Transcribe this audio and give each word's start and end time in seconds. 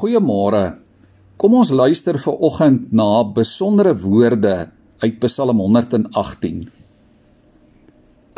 Goeiemôre. 0.00 0.80
Kom 1.36 1.58
ons 1.60 1.68
luister 1.76 2.16
ver 2.16 2.38
oggend 2.40 2.88
na 2.88 3.20
besondere 3.36 3.92
woorde 4.00 4.70
uit 5.04 5.18
Psalm 5.20 5.60
118. 5.60 6.62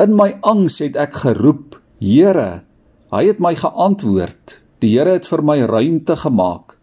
In 0.03 0.11
my 0.11 0.33
angs 0.43 0.81
het 0.83 0.99
ek 0.99 1.15
geroep, 1.21 1.79
Here, 2.03 2.65
hy 3.15 3.21
het 3.29 3.39
my 3.39 3.53
geantwoord. 3.55 4.57
Die 4.83 4.91
Here 4.97 5.15
het 5.15 5.29
vir 5.31 5.39
my 5.39 5.55
ruimte 5.71 6.17
gemaak. 6.19 6.75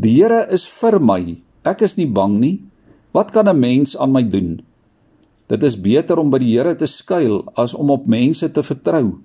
Die 0.00 0.14
Here 0.16 0.46
is 0.48 0.64
vir 0.64 0.96
my. 0.96 1.36
Ek 1.68 1.84
is 1.84 1.98
nie 2.00 2.08
bang 2.08 2.40
nie. 2.40 2.56
Wat 3.12 3.36
kan 3.36 3.52
'n 3.52 3.60
mens 3.60 3.92
aan 4.00 4.16
my 4.16 4.24
doen? 4.24 4.64
Dit 5.52 5.62
is 5.62 5.76
beter 5.76 6.16
om 6.16 6.30
by 6.30 6.38
die 6.38 6.56
Here 6.56 6.72
te 6.74 6.86
skuil 6.86 7.44
as 7.52 7.74
om 7.74 7.90
op 7.90 8.06
mense 8.06 8.48
te 8.48 8.62
vertrou. 8.62 9.20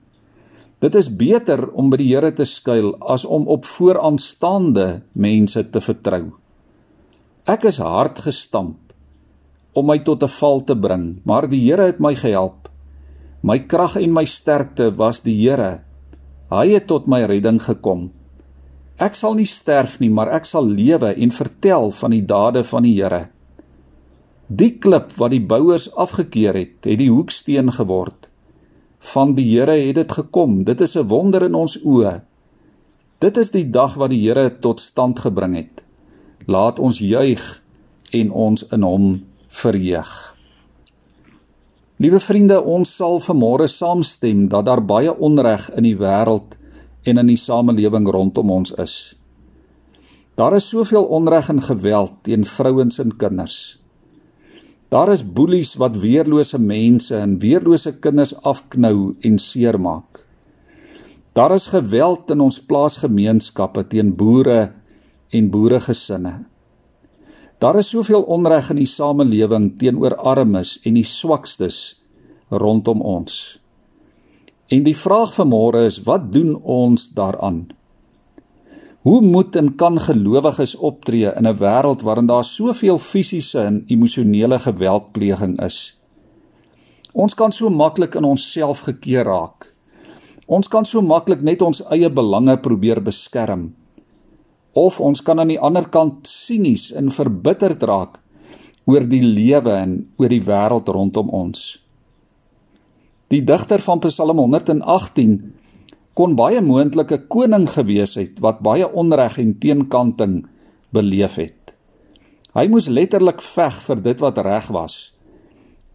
Dit 0.86 0.94
is 1.00 1.08
beter 1.10 1.64
om 1.74 1.88
by 1.90 1.98
die 1.98 2.12
Here 2.12 2.30
te 2.38 2.46
skuil 2.46 2.92
as 3.10 3.24
om 3.26 3.48
op 3.50 3.64
vooraanstaande 3.66 5.02
mense 5.18 5.64
te 5.74 5.82
vertrou. 5.82 6.36
Ek 7.50 7.66
is 7.66 7.80
hard 7.82 8.22
gestamp 8.22 8.94
om 9.74 9.88
my 9.90 9.98
tot 10.06 10.24
'n 10.24 10.30
val 10.30 10.62
te 10.62 10.76
bring, 10.76 11.22
maar 11.26 11.48
die 11.50 11.64
Here 11.64 11.88
het 11.90 12.00
my 12.00 12.14
gehelp. 12.16 12.70
My 13.42 13.58
krag 13.60 13.96
en 13.98 14.14
my 14.14 14.26
sterkte 14.26 14.92
was 14.96 15.24
die 15.26 15.36
Here. 15.42 15.82
Hy 16.52 16.68
het 16.74 16.88
tot 16.88 17.08
my 17.08 17.24
redding 17.26 17.60
gekom. 17.60 18.12
Ek 19.00 19.16
sal 19.16 19.34
nie 19.34 19.50
sterf 19.50 20.00
nie, 20.00 20.10
maar 20.10 20.30
ek 20.30 20.46
sal 20.46 20.66
lewe 20.66 21.16
en 21.18 21.32
vertel 21.32 21.92
van 21.92 22.12
die 22.12 22.26
dade 22.26 22.64
van 22.64 22.84
die 22.84 23.02
Here. 23.02 23.30
Die 24.50 24.78
klip 24.78 25.12
wat 25.18 25.32
die 25.32 25.46
bouers 25.46 25.90
afgekeur 25.96 26.54
het, 26.54 26.86
het 26.86 27.00
die 27.00 27.10
hoeksteen 27.10 27.72
geword 27.72 28.25
van 29.14 29.34
die 29.38 29.46
Here 29.52 29.76
het 29.88 29.96
dit 29.96 30.12
gekom. 30.12 30.64
Dit 30.64 30.82
is 30.82 30.96
'n 30.98 31.08
wonder 31.08 31.44
in 31.44 31.56
ons 31.56 31.78
oë. 31.84 32.22
Dit 33.20 33.38
is 33.38 33.50
die 33.50 33.70
dag 33.70 33.94
wat 33.94 34.10
die 34.10 34.22
Here 34.22 34.58
tot 34.60 34.80
stand 34.80 35.20
gebring 35.20 35.56
het. 35.56 35.84
Laat 36.46 36.80
ons 36.80 37.00
juig 37.00 37.62
en 38.12 38.32
ons 38.32 38.68
in 38.72 38.82
hom 38.82 39.26
verheug. 39.48 40.36
Liewe 41.98 42.20
vriende, 42.20 42.62
ons 42.62 42.96
sal 42.96 43.22
vanmôre 43.24 43.68
saamstem 43.68 44.50
dat 44.52 44.66
daar 44.66 44.86
baie 44.86 45.14
onreg 45.16 45.70
in 45.76 45.84
die 45.84 45.96
wêreld 45.96 46.58
en 47.04 47.18
in 47.18 47.28
die 47.28 47.40
samelewing 47.40 48.10
rondom 48.12 48.52
ons 48.52 48.74
is. 48.82 49.16
Daar 50.36 50.56
is 50.58 50.68
soveel 50.70 51.06
onreg 51.06 51.50
en 51.50 51.62
geweld 51.62 52.12
teen 52.22 52.46
vrouens 52.46 53.00
en 53.00 53.16
kinders. 53.16 53.80
Daar 54.94 55.10
is 55.10 55.24
boelies 55.26 55.76
wat 55.82 55.98
weerlose 55.98 56.60
mense 56.62 57.18
en 57.18 57.40
weerlose 57.42 57.96
kinders 58.00 58.36
afknou 58.46 59.16
en 59.26 59.40
seermaak. 59.42 60.22
Daar 61.36 61.52
is 61.52 61.68
geweld 61.68 62.30
in 62.32 62.40
ons 62.40 62.62
plaasgemeenskappe 62.64 63.88
teen 63.92 64.14
boere 64.16 64.72
en 65.36 65.50
boeregesinne. 65.52 66.46
Daar 67.60 67.80
is 67.82 67.90
soveel 67.90 68.24
onreg 68.24 68.70
in 68.72 68.80
die 68.80 68.90
samelewing 68.90 69.74
teenoor 69.80 70.16
armes 70.16 70.78
en 70.86 70.96
die 70.96 71.08
swakstes 71.08 71.98
rondom 72.52 73.02
ons. 73.02 73.58
En 74.72 74.86
die 74.86 74.96
vraag 74.98 75.34
vanmôre 75.36 75.86
is 75.90 76.02
wat 76.06 76.32
doen 76.34 76.56
ons 76.62 77.10
daaraan? 77.18 77.66
Hoe 79.06 79.22
moet 79.22 79.56
en 79.56 79.76
kan 79.76 80.00
gelowiges 80.02 80.72
optree 80.76 81.30
in 81.38 81.46
'n 81.48 81.58
wêreld 81.58 82.02
waarin 82.02 82.26
daar 82.26 82.44
soveel 82.44 82.98
fisiese 82.98 83.60
en 83.60 83.84
emosionele 83.88 84.60
geweldpleging 84.60 85.62
is? 85.62 86.00
Ons 87.14 87.34
kan 87.34 87.52
so 87.52 87.70
maklik 87.70 88.16
in 88.16 88.24
onsself 88.24 88.80
gekeer 88.80 89.24
raak. 89.24 89.74
Ons 90.46 90.68
kan 90.68 90.86
so 90.86 91.02
maklik 91.02 91.42
net 91.42 91.62
ons 91.62 91.84
eie 91.90 92.10
belange 92.10 92.58
probeer 92.58 93.02
beskerm. 93.02 93.76
Of 94.74 95.00
ons 95.00 95.22
kan 95.22 95.40
aan 95.40 95.48
die 95.48 95.60
ander 95.60 95.90
kant 95.90 96.28
sinies 96.28 96.92
en 96.92 97.12
verbitterd 97.12 97.84
raak 97.84 98.20
oor 98.86 99.08
die 99.08 99.24
lewe 99.24 99.72
en 99.72 100.14
oor 100.18 100.30
die 100.30 100.44
wêreld 100.44 100.88
rondom 100.88 101.30
ons. 101.30 101.86
Die 103.28 103.44
digter 103.44 103.80
van 103.80 104.00
Psalm 104.00 104.38
118 104.38 105.54
kon 106.16 106.38
baie 106.40 106.62
moontlike 106.64 107.26
koning 107.28 107.68
gewees 107.68 108.16
het 108.16 108.40
wat 108.44 108.62
baie 108.64 108.88
onreg 108.88 109.36
en 109.42 109.52
teenkanting 109.60 110.46
beleef 110.96 111.36
het. 111.42 111.76
Hy 112.56 112.70
moes 112.72 112.88
letterlik 112.88 113.42
veg 113.44 113.82
vir 113.84 114.02
dit 114.04 114.22
wat 114.24 114.40
reg 114.48 114.70
was. 114.72 115.12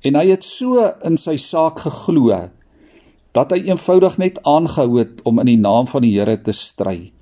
En 0.04 0.19
hy 0.20 0.26
het 0.28 0.44
so 0.44 0.84
in 1.08 1.16
sy 1.20 1.38
saak 1.41 1.81
geglo 1.86 2.36
dat 3.36 3.54
hy 3.54 3.62
eenvoudig 3.70 4.19
net 4.20 4.42
aangehou 4.48 4.98
het 4.98 5.22
om 5.25 5.41
in 5.41 5.54
die 5.54 5.60
naam 5.60 5.88
van 5.88 6.04
die 6.04 6.12
Here 6.19 6.37
te 6.37 6.52
stry. 6.52 7.12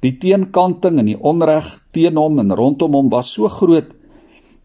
Die 0.00 0.14
teenkanting 0.16 0.96
en 1.02 1.10
die 1.10 1.18
onreg 1.18 1.68
teen 1.92 2.16
hom 2.16 2.40
en 2.40 2.56
rondom 2.56 2.96
hom 2.96 3.12
was 3.12 3.34
so 3.36 3.52
groot 3.52 3.92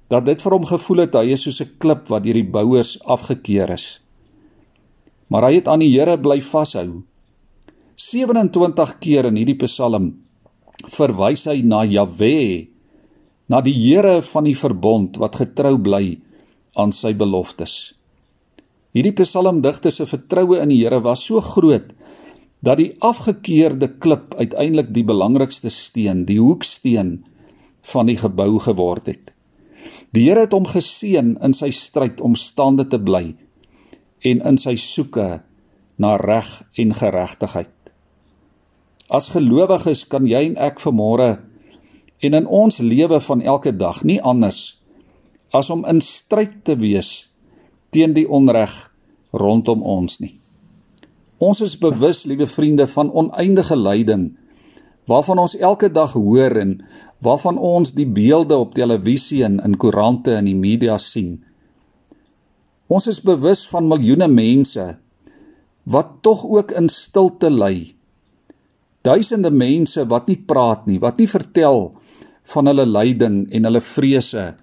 dat 0.07 0.23
dit 0.29 0.39
vir 0.39 0.55
hom 0.55 0.65
gevoel 0.69 1.03
het 1.03 1.19
hy 1.19 1.35
is 1.35 1.43
soos 1.43 1.59
'n 1.61 1.75
klip 1.77 2.07
wat 2.07 2.23
deur 2.23 2.39
die 2.39 2.51
bouers 2.55 2.95
afgekeur 3.03 3.69
is. 3.75 3.99
Maar 5.27 5.51
hy 5.51 5.53
het 5.59 5.67
aan 5.67 5.83
die 5.83 5.91
Here 5.91 6.17
bly 6.17 6.39
vashou 6.39 7.03
27 7.97 8.99
keer 9.01 9.25
in 9.25 9.39
hierdie 9.39 9.57
Psalm 9.57 10.11
verwys 10.93 11.47
hy 11.49 11.63
na 11.65 11.79
Jahwe, 11.81 12.69
na 13.49 13.57
die 13.65 13.73
Here 13.73 14.19
van 14.21 14.45
die 14.45 14.53
verbond 14.53 15.15
wat 15.17 15.39
getrou 15.39 15.79
bly 15.81 16.19
aan 16.77 16.93
sy 16.93 17.15
beloftes. 17.17 17.95
Hierdie 18.93 19.15
Psalmdigter 19.17 19.89
se 19.89 20.05
vertroue 20.05 20.59
in 20.61 20.69
die 20.69 20.77
Here 20.83 20.99
was 21.01 21.23
so 21.25 21.41
groot 21.41 21.89
dat 22.61 22.77
die 22.77 22.91
afgekeerde 23.01 23.89
klip 23.97 24.35
uiteindelik 24.37 24.93
die 24.93 25.05
belangrikste 25.05 25.73
steen, 25.73 26.27
die 26.29 26.37
hoeksteen 26.37 27.23
van 27.95 28.13
die 28.13 28.19
gebou 28.21 28.59
geword 28.61 29.09
het. 29.09 29.33
Die 30.13 30.27
Here 30.27 30.45
het 30.45 30.53
hom 30.53 30.69
geseën 30.69 31.33
in 31.41 31.57
sy 31.57 31.71
stryd 31.73 32.21
om 32.21 32.37
staande 32.37 32.85
te 32.85 33.01
bly 33.01 33.31
en 34.21 34.45
in 34.45 34.61
sy 34.61 34.75
soeke 34.77 35.39
na 35.97 36.13
reg 36.21 36.61
en 36.77 36.93
geregtigheid. 36.93 37.73
As 39.07 39.29
gelowiges 39.31 40.03
kan 40.11 40.27
jy 40.27 40.49
en 40.49 40.57
ek 40.59 40.81
vanmôre 40.83 41.37
en 42.19 42.33
in 42.33 42.47
ons 42.49 42.81
lewe 42.83 43.19
van 43.23 43.41
elke 43.41 43.71
dag 43.71 44.03
nie 44.03 44.19
anders 44.19 44.79
as 45.55 45.69
om 45.71 45.85
in 45.87 46.01
stryd 46.03 46.63
te 46.67 46.75
wees 46.75 47.29
teen 47.95 48.11
die 48.17 48.27
onreg 48.27 48.73
rondom 49.31 49.83
ons 49.83 50.19
nie. 50.19 50.35
Ons 51.37 51.61
is 51.61 51.77
bewus, 51.79 52.25
liewe 52.25 52.47
vriende, 52.49 52.87
van 52.89 53.11
oneindige 53.13 53.77
lyding 53.77 54.31
waarvan 55.07 55.39
ons 55.39 55.55
elke 55.55 55.87
dag 55.87 56.17
hoor 56.19 56.57
en 56.59 56.81
waarvan 57.23 57.55
ons 57.57 57.93
die 57.95 58.07
beelde 58.09 58.57
op 58.59 58.73
televisie 58.75 59.45
en 59.47 59.61
in 59.63 59.77
koerante 59.79 60.33
en 60.35 60.49
die 60.49 60.57
media 60.57 60.97
sien. 60.99 61.37
Ons 62.91 63.07
is 63.07 63.21
bewus 63.23 63.63
van 63.71 63.87
miljoene 63.87 64.27
mense 64.27 64.97
wat 65.87 66.17
tog 66.27 66.43
ook 66.43 66.73
in 66.75 66.91
stilte 66.91 67.47
ly 67.53 67.96
duisende 69.05 69.51
mense 69.51 70.05
wat 70.09 70.27
nie 70.27 70.37
praat 70.37 70.87
nie, 70.87 70.99
wat 70.99 71.19
nie 71.19 71.27
vertel 71.27 71.91
van 72.53 72.69
hulle 72.69 72.85
lyding 72.85 73.45
en 73.51 73.67
hulle 73.67 73.83
vrese 73.83 74.53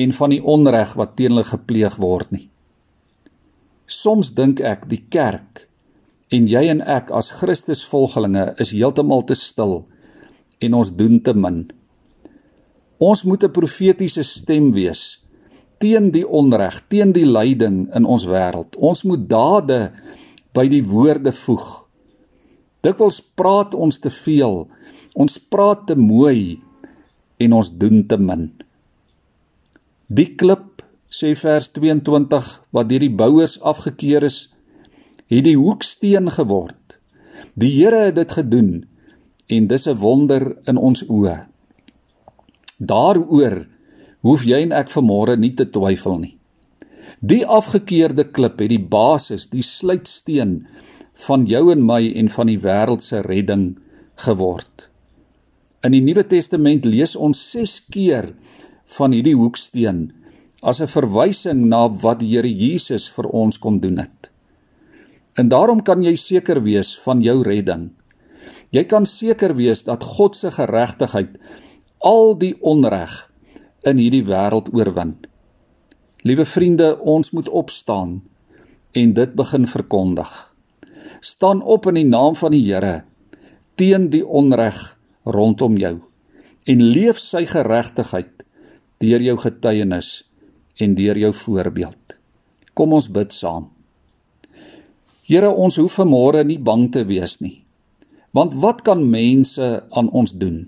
en 0.00 0.12
van 0.16 0.34
die 0.34 0.42
onreg 0.42 0.94
wat 0.98 1.16
teen 1.18 1.34
hulle 1.34 1.46
gepleeg 1.46 1.96
word 2.00 2.32
nie. 2.34 2.46
Soms 3.90 4.34
dink 4.36 4.60
ek 4.62 4.86
die 4.90 5.02
kerk 5.10 5.66
en 6.30 6.46
jy 6.46 6.68
en 6.70 6.82
ek 6.82 7.10
as 7.14 7.32
Christusvolgelinge 7.40 8.52
is 8.62 8.70
heeltemal 8.74 9.24
te 9.26 9.34
stil 9.38 9.82
en 10.62 10.76
ons 10.78 10.92
doen 10.94 11.18
te 11.22 11.34
min. 11.34 11.64
Ons 13.00 13.24
moet 13.24 13.44
'n 13.44 13.52
profetiese 13.52 14.22
stem 14.22 14.72
wees 14.72 15.18
teen 15.80 16.10
die 16.12 16.26
onreg, 16.28 16.82
teen 16.88 17.12
die 17.12 17.24
lyding 17.24 17.88
in 17.96 18.04
ons 18.04 18.26
wêreld. 18.28 18.76
Ons 18.76 19.02
moet 19.08 19.22
dade 19.28 19.92
by 20.52 20.68
die 20.68 20.82
woorde 20.84 21.32
voeg 21.32 21.88
Dikwels 22.84 23.20
praat 23.36 23.74
ons 23.74 23.98
te 23.98 24.10
veel. 24.10 24.64
Ons 25.14 25.38
praat 25.52 25.86
te 25.86 25.96
mooi 25.98 26.60
en 27.40 27.56
ons 27.56 27.70
doen 27.82 28.04
te 28.06 28.18
min. 28.20 28.48
Die 30.08 30.30
klip 30.40 30.84
sê 31.10 31.34
vers 31.38 31.70
22 31.74 32.48
wat 32.74 32.88
deur 32.90 33.02
die 33.02 33.14
bouers 33.14 33.58
afgekeur 33.66 34.24
is, 34.26 34.48
het 35.30 35.44
die 35.46 35.58
hoeksteen 35.58 36.30
geword. 36.34 36.98
Die 37.54 37.72
Here 37.76 38.06
het 38.08 38.16
dit 38.18 38.32
gedoen 38.32 38.72
en 39.48 39.66
dis 39.66 39.86
'n 39.88 39.98
wonder 39.98 40.56
in 40.66 40.76
ons 40.76 41.02
oë. 41.08 41.46
Daaroor 42.78 43.66
hoef 44.20 44.44
jy 44.44 44.62
en 44.62 44.72
ek 44.72 44.90
vanmôre 44.90 45.36
nie 45.38 45.54
te 45.54 45.68
twyfel 45.68 46.18
nie. 46.18 46.36
Die 47.20 47.46
afgekeerde 47.46 48.24
klip 48.32 48.60
het 48.60 48.68
die 48.68 48.80
basis, 48.80 49.48
die 49.52 49.62
sluitsteen 49.62 50.66
van 51.26 51.44
jou 51.46 51.70
en 51.72 51.82
my 51.84 52.00
en 52.16 52.30
van 52.32 52.48
die 52.48 52.60
wêreld 52.60 53.04
se 53.04 53.20
redding 53.26 53.74
geword. 54.24 54.88
In 55.84 55.94
die 55.96 56.02
Nuwe 56.04 56.26
Testament 56.28 56.84
lees 56.84 57.16
ons 57.16 57.40
6 57.52 57.76
keer 57.92 58.32
van 58.96 59.14
hierdie 59.16 59.36
hoeksteen 59.36 60.10
as 60.60 60.80
'n 60.80 60.92
verwysing 60.92 61.68
na 61.68 61.88
wat 61.88 62.20
die 62.20 62.36
Here 62.36 62.48
Jesus 62.48 63.08
vir 63.08 63.26
ons 63.32 63.58
kom 63.58 63.80
doen 63.80 63.98
het. 63.98 64.30
En 65.36 65.48
daarom 65.48 65.82
kan 65.82 66.02
jy 66.02 66.16
seker 66.16 66.62
wees 66.62 66.98
van 66.98 67.22
jou 67.22 67.42
redding. 67.42 67.90
Jy 68.70 68.84
kan 68.84 69.06
seker 69.06 69.54
wees 69.54 69.84
dat 69.84 70.04
God 70.04 70.36
se 70.36 70.50
geregtigheid 70.50 71.38
al 71.98 72.38
die 72.38 72.54
onreg 72.60 73.30
in 73.84 73.96
hierdie 73.96 74.24
wêreld 74.24 74.72
oorwin. 74.74 75.16
Liewe 76.22 76.44
vriende, 76.44 76.98
ons 76.98 77.30
moet 77.30 77.48
opstaan 77.48 78.22
en 78.92 79.12
dit 79.12 79.34
begin 79.34 79.66
verkondig. 79.66 80.49
Staan 81.20 81.62
op 81.62 81.86
in 81.90 82.00
die 82.00 82.08
naam 82.08 82.36
van 82.36 82.54
die 82.56 82.64
Here 82.64 83.04
teen 83.80 84.08
die 84.12 84.24
onreg 84.26 84.76
rondom 85.24 85.76
jou 85.80 85.96
en 86.68 86.82
leef 86.92 87.20
sy 87.20 87.46
geregtigheid 87.48 88.44
deur 89.00 89.22
jou 89.24 89.36
getuienis 89.40 90.10
en 90.80 90.94
deur 90.96 91.18
jou 91.18 91.32
voorbeeld. 91.36 92.16
Kom 92.76 92.92
ons 92.96 93.08
bid 93.12 93.32
saam. 93.32 93.70
Here, 95.28 95.50
ons 95.50 95.76
hoef 95.78 96.00
vanmôre 96.00 96.42
nie 96.44 96.58
bang 96.58 96.88
te 96.92 97.04
wees 97.06 97.38
nie. 97.40 97.60
Want 98.36 98.56
wat 98.62 98.82
kan 98.86 99.02
mense 99.10 99.66
aan 99.90 100.10
ons 100.10 100.32
doen? 100.38 100.64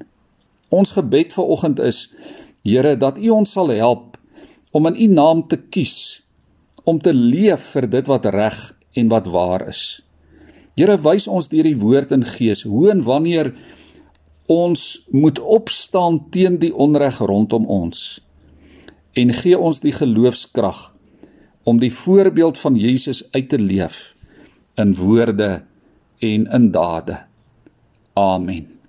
Ons 0.72 0.94
gebed 0.96 1.34
vir 1.36 1.52
oggend 1.56 1.82
is 1.82 2.08
Here 2.62 2.94
dat 2.94 3.18
U 3.18 3.32
ons 3.34 3.52
sal 3.52 3.72
help 3.74 4.18
om 4.70 4.86
in 4.86 4.96
U 4.96 5.06
naam 5.10 5.42
te 5.50 5.58
kies 5.58 6.22
om 6.84 7.00
te 7.02 7.12
leef 7.14 7.72
vir 7.74 7.88
dit 7.90 8.08
wat 8.10 8.26
reg 8.34 8.58
en 8.98 9.10
wat 9.10 9.26
waar 9.30 9.66
is. 9.70 10.02
Here 10.78 10.96
wys 11.04 11.28
ons 11.28 11.50
deur 11.52 11.68
die 11.68 11.78
woord 11.78 12.12
en 12.16 12.24
gees 12.24 12.64
hoe 12.64 12.90
en 12.90 13.02
wanneer 13.04 13.52
ons 14.50 14.82
moet 15.12 15.38
opstaan 15.38 16.22
teen 16.34 16.58
die 16.62 16.72
onreg 16.74 17.20
rondom 17.20 17.68
ons 17.70 18.20
en 19.12 19.32
gee 19.36 19.58
ons 19.58 19.82
die 19.84 19.92
geloofskrag 19.92 20.80
om 21.68 21.78
die 21.78 21.92
voorbeeld 21.92 22.58
van 22.58 22.76
Jesus 22.76 23.22
uit 23.36 23.48
te 23.52 23.60
leef 23.60 24.14
in 24.80 24.94
woorde 24.96 25.62
en 26.18 26.46
in 26.46 26.70
dade. 26.70 27.18
Amen. 28.12 28.81